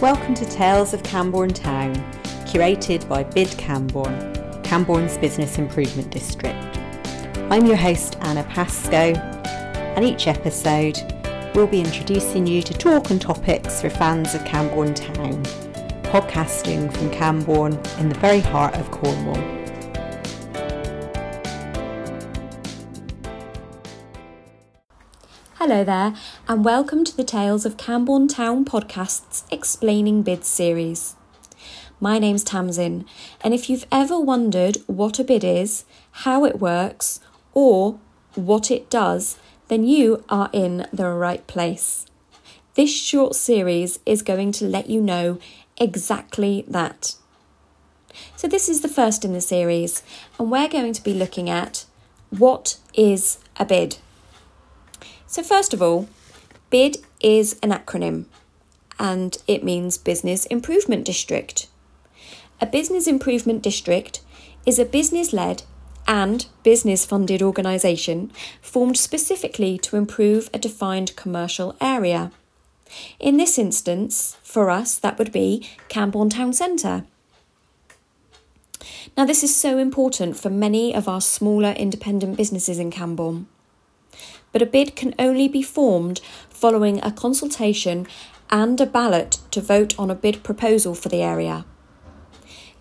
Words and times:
Welcome 0.00 0.32
to 0.36 0.46
Tales 0.46 0.94
of 0.94 1.02
Camborne 1.02 1.52
Town, 1.52 1.94
curated 2.46 3.06
by 3.06 3.22
BID 3.22 3.50
Camborne, 3.58 4.32
Camborne's 4.62 5.18
Business 5.18 5.58
Improvement 5.58 6.10
District. 6.10 6.56
I'm 7.50 7.66
your 7.66 7.76
host 7.76 8.16
Anna 8.22 8.42
Pascoe, 8.44 9.12
and 9.94 10.02
each 10.02 10.26
episode 10.26 10.96
we'll 11.54 11.66
be 11.66 11.80
introducing 11.80 12.46
you 12.46 12.62
to 12.62 12.72
talk 12.72 13.10
and 13.10 13.20
topics 13.20 13.82
for 13.82 13.90
fans 13.90 14.34
of 14.34 14.42
Camborne 14.46 14.94
Town, 14.94 15.44
podcasting 16.04 16.90
from 16.96 17.10
Camborne 17.10 17.74
in 17.98 18.08
the 18.08 18.18
very 18.20 18.40
heart 18.40 18.74
of 18.76 18.90
Cornwall. 18.90 19.59
Hello 25.62 25.84
there, 25.84 26.14
and 26.48 26.64
welcome 26.64 27.04
to 27.04 27.14
the 27.14 27.22
Tales 27.22 27.66
of 27.66 27.76
Camborne 27.76 28.28
Town 28.28 28.64
podcasts 28.64 29.44
explaining 29.50 30.22
bids 30.22 30.48
series. 30.48 31.16
My 32.00 32.18
name's 32.18 32.42
Tamsin, 32.42 33.04
and 33.42 33.52
if 33.52 33.68
you've 33.68 33.84
ever 33.92 34.18
wondered 34.18 34.78
what 34.86 35.18
a 35.18 35.22
bid 35.22 35.44
is, 35.44 35.84
how 36.24 36.46
it 36.46 36.60
works, 36.60 37.20
or 37.52 38.00
what 38.34 38.70
it 38.70 38.88
does, 38.88 39.36
then 39.68 39.84
you 39.84 40.24
are 40.30 40.48
in 40.54 40.86
the 40.94 41.10
right 41.10 41.46
place. 41.46 42.06
This 42.72 42.90
short 42.90 43.34
series 43.34 43.98
is 44.06 44.22
going 44.22 44.52
to 44.52 44.64
let 44.64 44.88
you 44.88 45.02
know 45.02 45.38
exactly 45.76 46.64
that. 46.68 47.16
So, 48.34 48.48
this 48.48 48.66
is 48.66 48.80
the 48.80 48.88
first 48.88 49.26
in 49.26 49.34
the 49.34 49.42
series, 49.42 50.02
and 50.38 50.50
we're 50.50 50.68
going 50.68 50.94
to 50.94 51.04
be 51.04 51.12
looking 51.12 51.50
at 51.50 51.84
what 52.30 52.78
is 52.94 53.36
a 53.58 53.66
bid. 53.66 53.98
So, 55.30 55.44
first 55.44 55.72
of 55.72 55.80
all, 55.80 56.08
BID 56.70 56.96
is 57.20 57.56
an 57.62 57.70
acronym 57.70 58.24
and 58.98 59.38
it 59.46 59.62
means 59.62 59.96
Business 59.96 60.44
Improvement 60.46 61.04
District. 61.04 61.68
A 62.60 62.66
Business 62.66 63.06
Improvement 63.06 63.62
District 63.62 64.22
is 64.66 64.80
a 64.80 64.84
business 64.84 65.32
led 65.32 65.62
and 66.08 66.46
business 66.64 67.04
funded 67.04 67.42
organisation 67.42 68.32
formed 68.60 68.96
specifically 68.96 69.78
to 69.78 69.94
improve 69.96 70.50
a 70.52 70.58
defined 70.58 71.14
commercial 71.14 71.76
area. 71.80 72.32
In 73.20 73.36
this 73.36 73.56
instance, 73.56 74.36
for 74.42 74.68
us, 74.68 74.98
that 74.98 75.16
would 75.16 75.30
be 75.30 75.64
Camborne 75.88 76.30
Town 76.30 76.52
Centre. 76.52 77.04
Now, 79.16 79.26
this 79.26 79.44
is 79.44 79.54
so 79.54 79.78
important 79.78 80.36
for 80.36 80.50
many 80.50 80.92
of 80.92 81.06
our 81.06 81.20
smaller 81.20 81.70
independent 81.70 82.36
businesses 82.36 82.80
in 82.80 82.90
Camborne 82.90 83.46
but 84.52 84.62
a 84.62 84.66
bid 84.66 84.96
can 84.96 85.14
only 85.18 85.48
be 85.48 85.62
formed 85.62 86.20
following 86.48 87.02
a 87.02 87.12
consultation 87.12 88.06
and 88.50 88.80
a 88.80 88.86
ballot 88.86 89.38
to 89.50 89.60
vote 89.60 89.98
on 89.98 90.10
a 90.10 90.14
bid 90.14 90.42
proposal 90.42 90.94
for 90.94 91.08
the 91.08 91.22
area. 91.22 91.64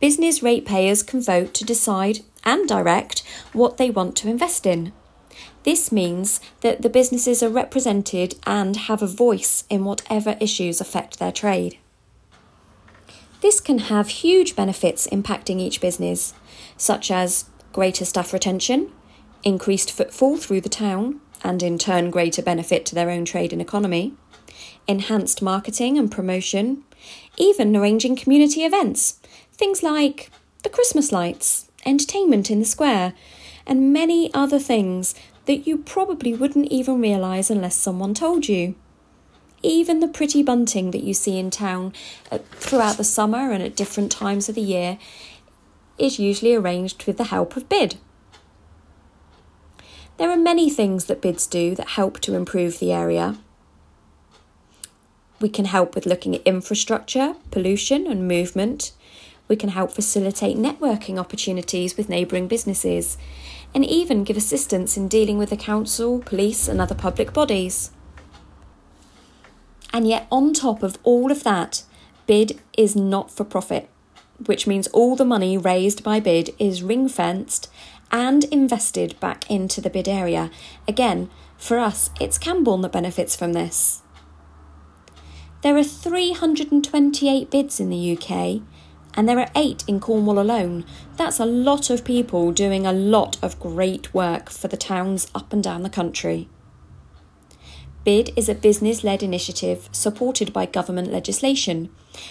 Business 0.00 0.42
ratepayers 0.42 1.02
can 1.02 1.22
vote 1.22 1.54
to 1.54 1.64
decide 1.64 2.20
and 2.44 2.68
direct 2.68 3.22
what 3.52 3.76
they 3.76 3.90
want 3.90 4.16
to 4.16 4.28
invest 4.28 4.66
in. 4.66 4.92
This 5.62 5.92
means 5.92 6.40
that 6.60 6.82
the 6.82 6.90
businesses 6.90 7.42
are 7.42 7.48
represented 7.48 8.34
and 8.44 8.76
have 8.76 9.00
a 9.00 9.06
voice 9.06 9.62
in 9.70 9.84
whatever 9.84 10.36
issues 10.40 10.80
affect 10.80 11.18
their 11.18 11.30
trade. 11.30 11.78
This 13.42 13.60
can 13.60 13.78
have 13.78 14.08
huge 14.08 14.56
benefits 14.56 15.06
impacting 15.06 15.60
each 15.60 15.80
business, 15.80 16.34
such 16.76 17.10
as 17.10 17.46
greater 17.72 18.04
staff 18.04 18.32
retention, 18.32 18.90
increased 19.42 19.90
footfall 19.90 20.36
through 20.36 20.60
the 20.60 20.68
town, 20.68 21.20
and 21.44 21.62
in 21.62 21.78
turn 21.78 22.10
greater 22.10 22.42
benefit 22.42 22.86
to 22.86 22.94
their 22.94 23.10
own 23.10 23.24
trade 23.24 23.52
and 23.52 23.60
economy, 23.60 24.14
enhanced 24.86 25.42
marketing 25.42 25.98
and 25.98 26.10
promotion, 26.10 26.84
even 27.36 27.76
arranging 27.76 28.16
community 28.16 28.64
events, 28.64 29.18
things 29.52 29.82
like 29.82 30.30
the 30.62 30.68
Christmas 30.68 31.12
lights, 31.12 31.68
entertainment 31.84 32.50
in 32.50 32.58
the 32.58 32.64
square, 32.64 33.14
and 33.66 33.92
many 33.92 34.32
other 34.34 34.58
things 34.58 35.14
that 35.46 35.66
you 35.66 35.78
probably 35.78 36.34
wouldn't 36.34 36.70
even 36.70 37.00
realise 37.00 37.50
unless 37.50 37.76
someone 37.76 38.14
told 38.14 38.48
you. 38.48 38.74
Even 39.62 40.00
the 40.00 40.08
pretty 40.08 40.42
bunting 40.42 40.90
that 40.90 41.04
you 41.04 41.14
see 41.14 41.38
in 41.38 41.50
town 41.50 41.92
uh, 42.30 42.38
throughout 42.52 42.96
the 42.96 43.04
summer 43.04 43.52
and 43.52 43.62
at 43.62 43.76
different 43.76 44.10
times 44.10 44.48
of 44.48 44.54
the 44.54 44.60
year 44.60 44.98
is 45.98 46.18
usually 46.18 46.54
arranged 46.54 47.04
with 47.06 47.16
the 47.16 47.24
help 47.24 47.56
of 47.56 47.68
BID. 47.68 47.96
There 50.18 50.30
are 50.30 50.36
many 50.36 50.68
things 50.70 51.06
that 51.06 51.22
bids 51.22 51.46
do 51.46 51.74
that 51.74 51.90
help 51.90 52.20
to 52.20 52.34
improve 52.34 52.78
the 52.78 52.92
area. 52.92 53.38
We 55.40 55.48
can 55.48 55.64
help 55.64 55.94
with 55.94 56.06
looking 56.06 56.34
at 56.34 56.42
infrastructure, 56.42 57.34
pollution, 57.50 58.06
and 58.06 58.28
movement. 58.28 58.92
We 59.48 59.56
can 59.56 59.70
help 59.70 59.90
facilitate 59.90 60.56
networking 60.56 61.18
opportunities 61.18 61.96
with 61.96 62.08
neighbouring 62.08 62.46
businesses, 62.46 63.18
and 63.74 63.84
even 63.84 64.22
give 64.22 64.36
assistance 64.36 64.96
in 64.96 65.08
dealing 65.08 65.38
with 65.38 65.50
the 65.50 65.56
council, 65.56 66.20
police, 66.20 66.68
and 66.68 66.80
other 66.80 66.94
public 66.94 67.32
bodies. 67.32 67.90
And 69.92 70.06
yet, 70.06 70.26
on 70.30 70.54
top 70.54 70.82
of 70.82 70.96
all 71.02 71.32
of 71.32 71.42
that, 71.42 71.82
BID 72.26 72.60
is 72.78 72.94
not 72.94 73.30
for 73.30 73.44
profit, 73.44 73.88
which 74.46 74.66
means 74.66 74.86
all 74.88 75.16
the 75.16 75.24
money 75.24 75.58
raised 75.58 76.04
by 76.04 76.20
BID 76.20 76.54
is 76.58 76.82
ring 76.82 77.08
fenced 77.08 77.68
and 78.12 78.44
invested 78.44 79.18
back 79.18 79.50
into 79.50 79.80
the 79.80 79.90
bid 79.90 80.06
area. 80.06 80.50
Again, 80.86 81.30
for 81.56 81.78
us, 81.78 82.10
it's 82.20 82.38
Camborne 82.38 82.82
that 82.82 82.92
benefits 82.92 83.34
from 83.34 83.54
this. 83.54 84.02
There 85.62 85.76
are 85.76 85.84
328 85.84 87.50
bids 87.50 87.80
in 87.80 87.88
the 87.88 88.16
UK, 88.16 88.62
and 89.14 89.28
there 89.28 89.38
are 89.38 89.50
eight 89.54 89.84
in 89.86 90.00
Cornwall 90.00 90.38
alone. 90.38 90.84
That's 91.16 91.38
a 91.38 91.46
lot 91.46 91.88
of 91.88 92.04
people 92.04 92.52
doing 92.52 92.86
a 92.86 92.92
lot 92.92 93.36
of 93.42 93.60
great 93.60 94.12
work 94.12 94.50
for 94.50 94.68
the 94.68 94.76
towns 94.76 95.28
up 95.34 95.52
and 95.52 95.62
down 95.62 95.82
the 95.82 95.90
country. 95.90 96.48
BID 98.04 98.32
is 98.34 98.48
a 98.48 98.54
business 98.54 99.04
led 99.04 99.22
initiative 99.22 99.88
supported 99.92 100.52
by 100.52 100.66
government 100.66 101.12
legislation. 101.12 101.88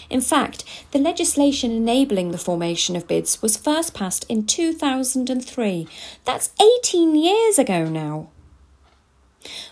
In 0.10 0.20
fact, 0.20 0.66
the 0.92 1.00
legislation 1.00 1.72
enabling 1.72 2.32
the 2.32 2.38
formation 2.38 2.98
of 2.98 3.08
BIDs 3.08 3.42
was 3.42 3.56
first 3.56 3.94
passed 3.94 4.26
in 4.28 4.46
2003. 4.46 5.88
That's 6.26 6.52
18 6.84 7.16
years 7.16 7.58
ago 7.58 7.86
now. 7.86 8.30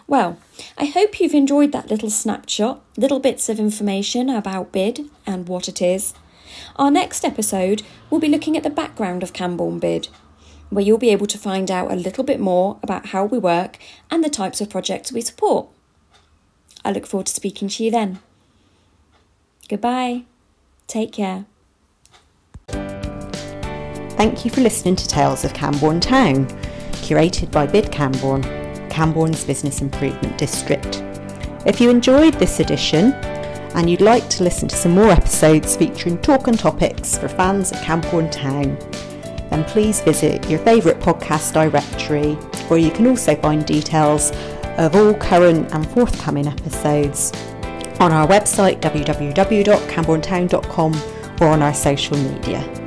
Well, 0.07 0.39
I 0.77 0.85
hope 0.85 1.19
you've 1.19 1.33
enjoyed 1.33 1.73
that 1.73 1.91
little 1.91 2.09
snapshot, 2.09 2.81
little 2.97 3.19
bits 3.19 3.49
of 3.49 3.59
information 3.59 4.29
about 4.29 4.71
BID 4.71 5.09
and 5.25 5.47
what 5.47 5.67
it 5.67 5.81
is. 5.81 6.13
Our 6.77 6.89
next 6.89 7.25
episode 7.25 7.83
will 8.09 8.19
be 8.19 8.29
looking 8.29 8.55
at 8.55 8.63
the 8.63 8.69
background 8.69 9.21
of 9.21 9.33
Camborne 9.33 9.79
BID, 9.79 10.07
where 10.69 10.83
you'll 10.83 10.97
be 10.97 11.11
able 11.11 11.27
to 11.27 11.37
find 11.37 11.69
out 11.69 11.91
a 11.91 11.95
little 11.95 12.23
bit 12.23 12.39
more 12.39 12.79
about 12.81 13.07
how 13.07 13.25
we 13.25 13.37
work 13.37 13.77
and 14.09 14.23
the 14.23 14.29
types 14.29 14.61
of 14.61 14.69
projects 14.69 15.11
we 15.11 15.21
support. 15.21 15.67
I 16.83 16.91
look 16.91 17.05
forward 17.05 17.27
to 17.27 17.33
speaking 17.33 17.67
to 17.69 17.83
you 17.83 17.91
then. 17.91 18.19
Goodbye. 19.67 20.23
Take 20.87 21.11
care. 21.13 21.45
Thank 22.67 24.43
you 24.43 24.51
for 24.51 24.61
listening 24.61 24.95
to 24.97 25.07
Tales 25.07 25.45
of 25.45 25.53
Camborne 25.53 25.99
Town, 25.99 26.47
curated 27.03 27.51
by 27.51 27.65
BID 27.65 27.91
Camborne, 27.91 28.43
Camborne's 28.89 29.45
Business 29.45 29.81
Improvement 29.81 30.37
District. 30.37 31.01
If 31.65 31.79
you 31.79 31.89
enjoyed 31.89 32.33
this 32.33 32.59
edition 32.59 33.13
and 33.75 33.89
you'd 33.89 34.01
like 34.01 34.27
to 34.31 34.43
listen 34.43 34.67
to 34.67 34.75
some 34.75 34.93
more 34.93 35.11
episodes 35.11 35.75
featuring 35.75 36.17
talk 36.21 36.47
and 36.47 36.57
topics 36.57 37.17
for 37.17 37.27
fans 37.27 37.71
of 37.71 37.77
Camborne 37.81 38.29
Town, 38.29 38.77
then 39.49 39.63
please 39.65 40.01
visit 40.01 40.49
your 40.49 40.59
favourite 40.59 40.99
podcast 40.99 41.53
directory 41.53 42.33
where 42.67 42.79
you 42.79 42.91
can 42.91 43.07
also 43.07 43.35
find 43.35 43.65
details 43.65 44.31
of 44.79 44.95
all 44.95 45.13
current 45.13 45.71
and 45.73 45.87
forthcoming 45.91 46.47
episodes 46.47 47.31
on 47.99 48.11
our 48.13 48.25
website 48.27 48.79
www.cambornetown.com 48.79 50.93
or 51.41 51.47
on 51.47 51.61
our 51.61 51.73
social 51.73 52.17
media. 52.17 52.78